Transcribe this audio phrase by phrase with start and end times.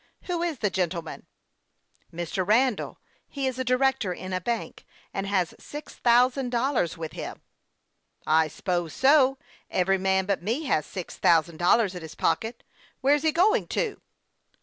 [0.23, 1.27] "Who is the gentleman?""
[2.11, 2.43] Mr.
[2.43, 7.43] Randall; he is a director in a bank, and has six thousand dollars with him."
[8.25, 9.37] ''I suppose so;
[9.69, 12.63] every man but me has six thou sand dollars in his pocket.
[13.03, 14.01] Where's he going to